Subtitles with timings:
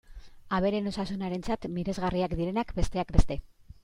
[0.59, 3.39] Abereen osasunarentzat miresgarriak direnak, besteak beste.